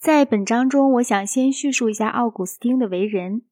[0.00, 3.42] 在本章中，我想先叙述一下奥古斯丁的为人。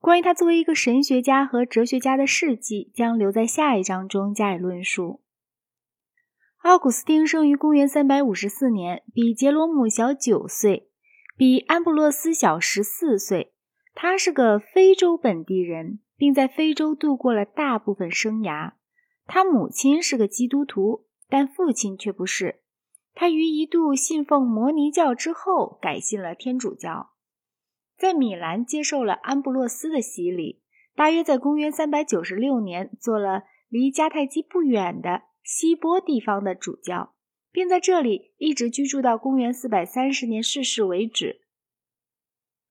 [0.00, 5.20] 关于他作为一个神学家和哲学家的事迹，将留在下一章中加以论述。
[6.62, 10.88] 奥古斯丁生于公元354年，比杰罗姆小九岁，
[11.36, 13.52] 比安布洛斯小十四岁。
[13.94, 18.72] 他是个非洲本地人，并在非洲度过了大部分生涯。
[19.26, 22.62] 他母亲是个基督徒，但父亲却不是。
[23.14, 27.12] 他于一度信奉摩尼教之后，改信了天主教，
[27.96, 30.62] 在米兰接受了安布洛斯的洗礼，
[30.96, 37.14] 大约在公元396年做了离迦太基不远的希波地方的主教，
[37.52, 41.42] 并在这里一直居住到公元430年逝世为止。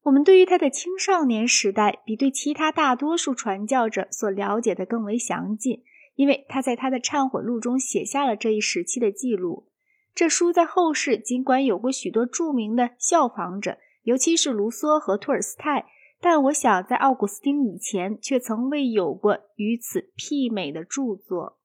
[0.02, 5.83] 我们对于他的青少年时代，比对其他大多数传教者所了解的更为详尽，
[6.16, 9.69] 因为他在他的忏悔录中写下了这一时期的记录。
[10.16, 15.86] 这书在后世尽管有过许多著名的效仿者，尤其是卢梭和托尔斯泰，
[16.22, 21.58] 但我想在奥古斯丁以前却曾未有过与此媲美的著作。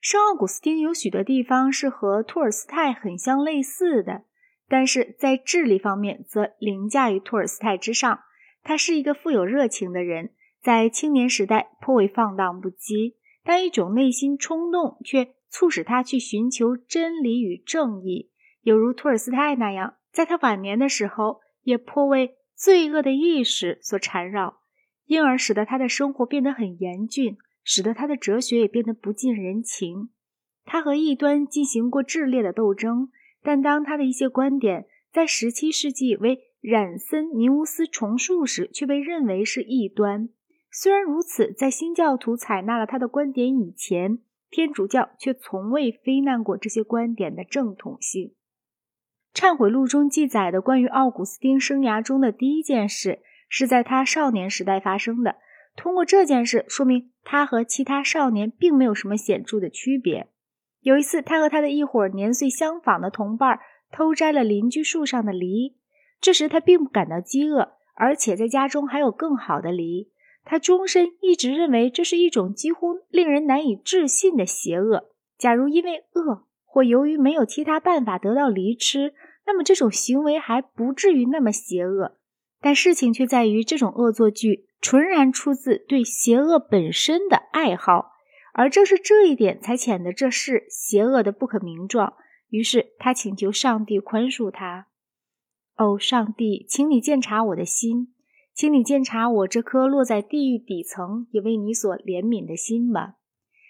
[0.00, 4.22] 圣奥古斯丁有许多地方是和托尔斯泰很相类似的，
[4.68, 8.20] 但是在智力方面则凌驾于托尔斯泰之上。
[8.62, 10.30] 他是一个富有热情的人，
[10.62, 15.34] 在青年时代颇为放荡不羁，但一种内心冲动却。
[15.52, 18.30] 促使他去寻求真理与正义，
[18.62, 24.60] 犹如托尔斯泰那样，在他晚年的时候也颇为罪恶的意识所缠绕，
[25.04, 30.08] 因而使得他的生活变得很严峻，使得他的哲学也变得不近人情。
[30.64, 33.10] 他和异端进行过炽烈的斗争，
[33.42, 40.30] 但当他的一些观点在十七世纪为冉森尼乌斯重述时，却被认为是异端。
[40.70, 44.20] 虽然如此，在新教徒采纳了他的观点以前。
[44.52, 48.34] 天主教却从未非难过这些观点的正统性。
[49.34, 55.36] 忏悔录中记载的关于奥古斯丁生涯中的第一件事，是在他少年时代发生的。
[55.74, 60.28] 通过这件事，说明他和其他少年并没有什么显著的区别。
[60.82, 63.58] 有一次，他和他的一伙年岁相仿的同伴
[63.90, 65.78] 偷摘了邻居树上的梨，
[66.20, 70.11] 这时他并不感到饥饿，而且在家中还有更好的梨。
[70.44, 75.10] 他终身一直认为这是一种几乎令人难以置信的邪恶。
[75.38, 79.14] 假如因为饿或由于没有其他办法得到梨吃，
[79.46, 82.18] 那么这种行为还不至于那么邪恶。
[82.60, 88.12] 但事情却在于，这种恶作剧纯然出自对邪恶本身的爱好，
[88.52, 92.14] 而正是这一点才显得这事邪恶的不可名状。
[92.48, 94.86] 于是他请求上帝宽恕他。
[95.76, 98.11] 哦，上帝，请你鉴察我的心。
[98.54, 103.16] 请你鉴察我这颗落在地狱底层，也为你所怜悯的心吧。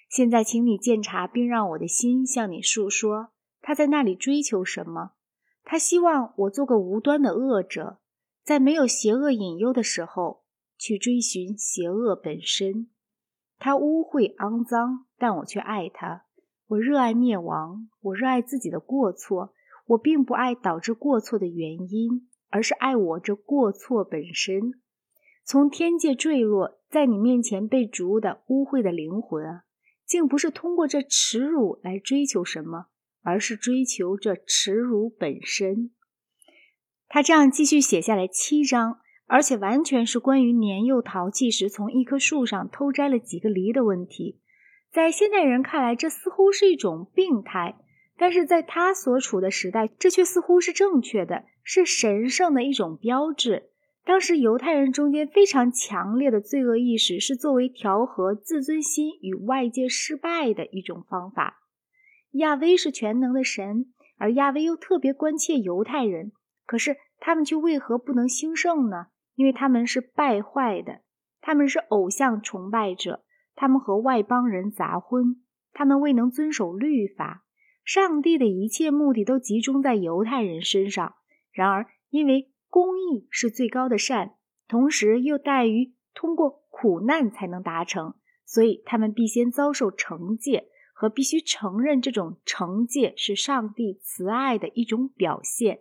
[0.08, 5.12] 现在，请你鉴察，并让我的心向你述说，他在那里追求什么？
[5.64, 8.00] 他希望我做个无端的恶者，
[8.44, 10.42] 在没有邪恶引诱的时候
[10.76, 12.88] 去追寻邪恶本身。
[13.58, 16.24] 他污秽肮脏，但我却爱他。
[16.66, 19.54] 我热爱灭亡，我热爱自己的过错，
[19.86, 22.28] 我并不爱导致过错的原因。
[22.52, 24.74] 而是爱我这过错本身，
[25.44, 29.64] 从天界坠落，在你面前被逐的污秽的灵魂啊，
[30.06, 32.86] 竟不是通过这耻辱来追求什么，
[33.22, 35.90] 而是追求这耻辱本身。
[37.08, 44.40] 他这样继续写下来七章，而且完全是关于年幼淘气时从一棵树上偷摘了几个梨的问题。
[44.92, 47.78] 在现代人看来，这似乎是一种病态。
[48.18, 53.70] 但是在他所处的时代，这却似乎是正确的，是神圣的一种标志。
[54.04, 61.60] 当时犹太人中间非常强烈的罪恶意识，是作为调和自尊心与外界失败的一种方法。
[62.32, 63.86] 亚威是全能的神，
[64.18, 66.32] 而亚威又特别关切犹太人，
[66.66, 69.06] 可是他们却为何不能兴盛呢？
[69.36, 71.02] 因为他们是败坏的，
[71.40, 73.22] 他们是偶像崇拜者，
[73.54, 77.44] 他们和外邦人杂婚，他们未能遵守律法。
[77.84, 81.14] 上帝的一切目的都集中在犹太人身上。
[81.52, 84.32] 然而，因为公义是最高的善，
[84.66, 88.14] 同时又待于通过苦难才能达成，
[88.44, 95.80] 所以他们必先遭受惩戒，和必须承认这种惩戒是上帝慈爱的一种表现。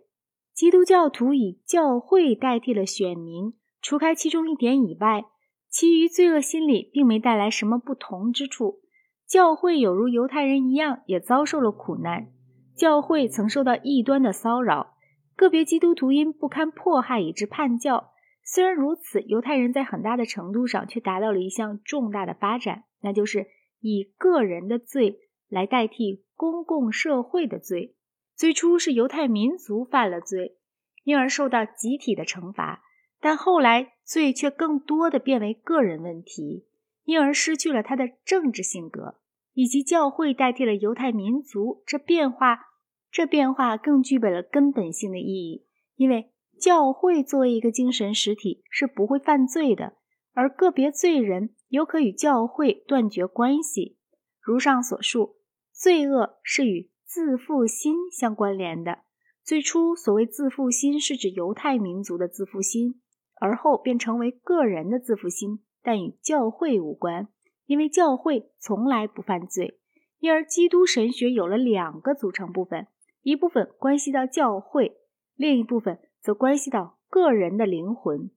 [0.54, 5.24] 基督教徒以教会代替了选民，除开其中一点以外，
[5.70, 8.80] 其余罪恶心理并没带来什么不同之处。
[9.26, 12.28] 教会有如犹太人一样，也遭受了苦难。
[12.76, 14.91] 教会曾受到异端的骚扰，
[15.42, 18.12] 个别基督徒因不堪迫害以致叛教。
[18.44, 23.48] 虽然如此，犹太人在很大的程度上却达到了一项重大的发展，那就是
[23.80, 25.18] 以个人的罪
[25.48, 27.96] 来代替公共社会的罪。
[28.36, 30.58] 最初是犹太民族犯了罪，
[31.02, 32.84] 因而受到集体的惩罚。
[33.20, 36.66] 但后来罪却更多的变为个人问题，
[37.02, 39.16] 因而失去了他的政治性格，
[39.54, 41.82] 以及教会代替了犹太民族。
[41.84, 42.60] 这变化，
[43.12, 45.66] 这变化更具备了根本性的意义，
[45.96, 49.92] 因为教会作为一个精神实体是不会犯罪的，
[50.32, 53.98] 而个别罪人有可与教会断绝关系。
[54.40, 55.36] 如上所述，
[55.72, 59.00] 罪恶是与自负心相关联的。
[59.44, 63.00] 最初，所谓自负心是指犹太民族的自负心。
[63.40, 67.26] 而后便成为个人的自负心，但与教会无关，
[67.66, 69.80] 因为教会从来不犯罪。
[70.20, 72.86] 因而，基督神学有了两个组成部分：
[73.22, 74.98] 一部分关系到教会，
[75.34, 78.30] 另一部分则关系到个人的灵魂。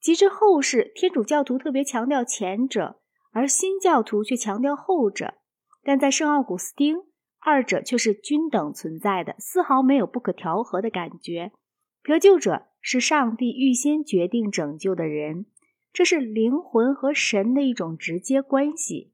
[0.00, 3.00] 及至后世，天主教徒特别强调前者，
[3.32, 5.34] 而新教徒却强调后者。
[5.82, 6.98] 但在圣奥古斯丁，
[7.38, 11.52] 二者却是均等存在的，丝毫没有不可调和的感觉。
[12.02, 12.66] 得救者。
[12.88, 15.46] 是上帝预先决定拯救的人，
[15.92, 19.12] 这是灵魂和神的一种直接关系。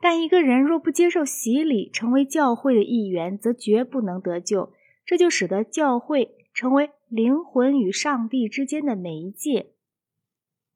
[0.00, 4.72] 但一个人若不接受洗礼，成为教会的一员，则绝不能得救。
[5.04, 9.72] 这就使得教会成为灵魂与上帝之间的媒介。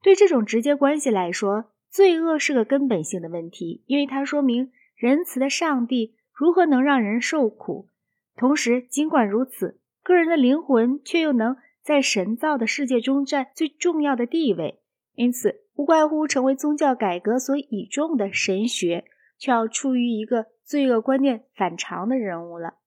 [0.02, 7.88] 对这种直接关系来说，罪恶是个根本性的问题，因为它说明仁慈的上帝如何能让人受苦。
[8.36, 11.56] 同时，尽管如此，个人的灵魂却又能。
[11.82, 14.79] 在神造的世界中占最重要的地位，
[15.20, 19.04] 因此无怪乎成为宗教改革所倚重的神学，
[19.38, 22.78] 却要出于一个罪恶观念反常的人物了。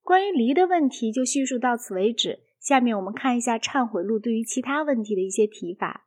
[0.00, 2.44] 关于梨的问题就叙述到此为止。
[2.58, 6.06] 下面我们看一下《忏悔录》对于其他问题的一些提法。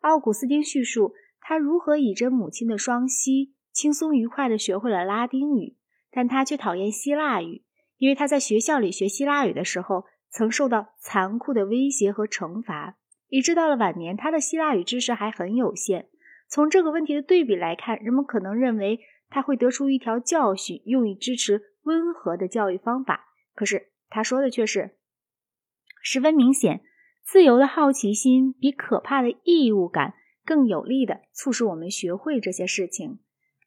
[0.00, 5.76] 奥古斯丁叙述他如何倚着母亲的双膝，轻松愉快地学会了拉丁语，
[6.10, 7.62] 但他却讨厌希腊语，
[7.98, 10.06] 因为他在学校里学希腊语的时候。
[10.28, 16.08] 曾受到残酷的威胁和惩罚，以致到了晚年，他的希腊语知识还很有限。
[16.48, 23.26] 从这个问题的对比来看，人们可能认为他会得出一条教训，用以支持温和的教育方法。
[23.54, 24.96] 可是他说的却是
[26.00, 26.82] 十分明显：
[27.24, 30.14] 自由的好奇心比可怕的义务感
[30.44, 33.18] 更有力的促使我们学会这些事情。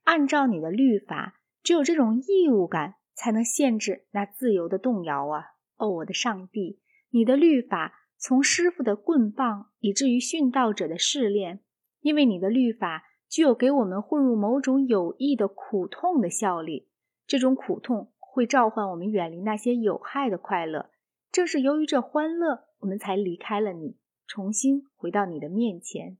[0.05, 5.43] 按照你的律法，只有这种义务感才能限制那自由的动摇啊。
[5.75, 6.79] 哦，我的上帝，
[7.09, 11.61] 你的律法从师傅的棍棒，以至于殉道者的试炼，
[12.01, 16.89] 因为你的律法具有给我们混入某种有益的苦痛的效力。
[17.25, 20.89] 这种苦痛会召唤我们远离那些有害的快乐。
[21.31, 23.95] 正是由于这欢乐，我们才离开了你，
[24.27, 26.17] 重新回到你的面前。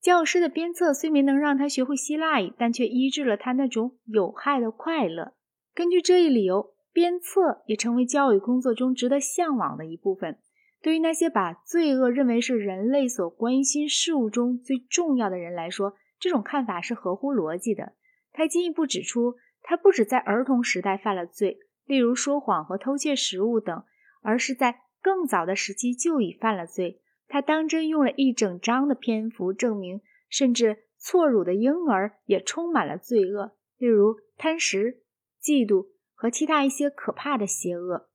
[0.00, 5.34] 教师的鞭策虽没能让他学会希腊语，但却医治了他那种有害的快乐。
[5.74, 6.74] 根据这一理由。
[6.90, 10.40] 鞭策也成为教育工作中值得向往的一部分。
[10.80, 17.94] 对于那些把罪恶认为是人类所关心事物中最重要的人来说，这种看法是合乎逻辑的。
[18.32, 23.84] 他进一步指出，他不止在儿童时代犯了罪，例如说谎和偷窃食物等，
[24.22, 27.00] 而是在更早的时期就已犯了罪。
[27.26, 35.02] 他当真用了一整章的篇幅证明，甚至错乳的婴儿也充满了罪恶，例如贪食、
[35.42, 35.88] 嫉妒。
[36.20, 38.08] 和其他一些可怕的邪恶。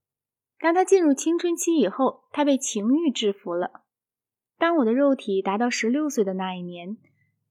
[0.63, 3.81] 当他进入青春期以后，他被情欲制服了。
[4.57, 6.95] 当我的肉体达到十六岁的那一年，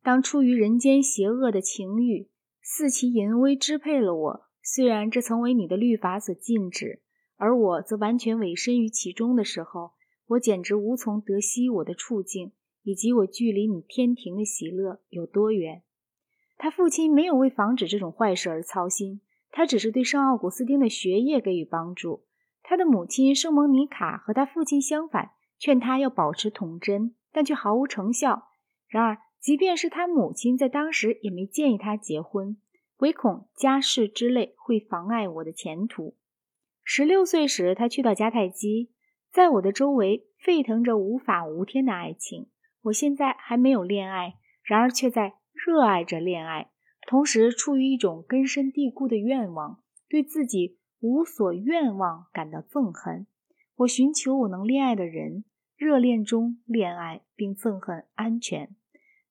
[0.02, 2.30] 当出于人间邪恶的情欲
[2.62, 7.02] 肆其淫威支配了我，虽然这曾为你的律法所禁止，
[7.36, 9.90] 而我则完全委身于其中的时候，
[10.28, 12.52] 我简直无从得悉我的处境
[12.82, 15.82] 以及我距离你天庭的喜乐有多远。
[16.56, 19.20] 他父亲没有为防止这种坏事而操心。
[19.50, 22.22] 他只是对圣奥古斯丁的学业给予帮助。
[22.72, 28.48] 他的母亲圣蒙尼卡和他父亲相反，劝他要保持童真，但却毫无成效。
[28.88, 32.56] 然而，即便是他母亲在当时也没建议他结婚，
[32.96, 36.16] 唯恐家世之类会妨碍我的前途。
[36.82, 38.90] 十六岁时，他去到迦太基，
[39.30, 42.46] 在我的周围沸腾着无法无天的爱情。
[42.84, 46.70] 我现在还没有恋爱，然而却在热爱着恋爱。
[47.06, 53.26] 同时，出于一种根深蒂固的愿望，对自己无所愿望感到憎恨。
[53.74, 55.42] 我寻求我能恋爱的人，
[55.76, 58.76] 热恋中恋爱，并憎恨安全。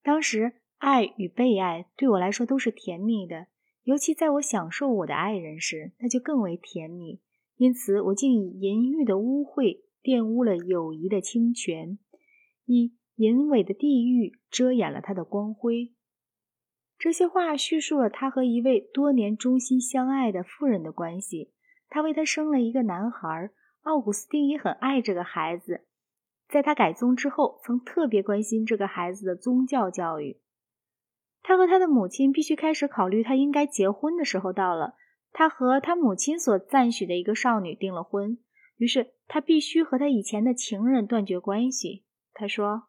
[0.04, 3.48] 当时，爱与被爱对我来说都是甜蜜的，
[3.84, 7.22] 尤其在我享受我的爱人时，那就更为甜蜜。
[7.56, 11.98] 因此，我竟以淫欲的污秽玷污了友谊的清泉，
[12.66, 15.94] 以淫秽的地狱遮掩了他的光辉。
[17.00, 21.52] 这些话叙述了他和一位多年忠心相爱的妇人的关系。
[21.92, 23.50] 他为他生了一个男孩，
[23.82, 25.86] 奥古斯丁也很爱这个孩子，
[26.48, 30.40] 在他改宗之后，曾特别关心这个孩子的宗教教育。
[31.44, 34.96] 他和他的母亲必须开始考虑他应该结婚的时候到了。
[35.34, 38.38] 他和他母亲所赞许的一个少女订了婚，
[38.78, 42.06] 于是他必须和他以前的情人断绝关系。
[42.34, 42.84] 他说：“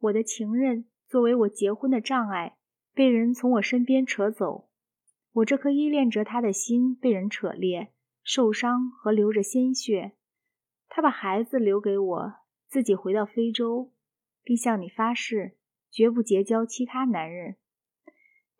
[0.00, 2.56] 我的情人作为我结婚的障碍，
[2.94, 4.68] 被人从我身边扯走。
[5.34, 7.92] 我这颗依恋着他的心被人扯裂，
[8.30, 10.12] 受伤和流着鲜血。
[10.86, 12.34] 他把孩子留给我，
[12.66, 13.90] 自己回到非洲，
[14.44, 15.56] 并向你发誓，
[15.90, 17.56] 绝不结交其他男人。”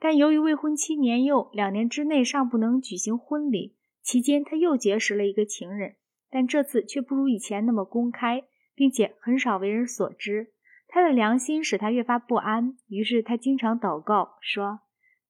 [0.00, 3.76] 但由于未婚妻年幼，两年之内尚不能举行婚礼。
[4.00, 5.96] 期间，他又结识了一个情人，
[6.30, 8.44] 但这次却不如以前那么公开，
[8.74, 10.54] 并且很少为人所知。
[10.86, 14.80] 他的良心使他越发不安，于是他经常祷告说：“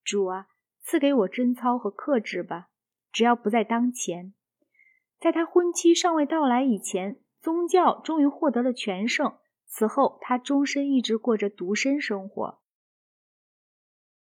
[0.05, 0.47] 主啊，
[0.85, 2.69] 赐给我贞操和克制吧，
[3.13, 4.33] 只要不在当前。”
[5.21, 9.37] 在他婚期尚未到来以前，宗教终于获得了全胜。
[9.67, 12.61] 此后，他终身一直过着独身生活。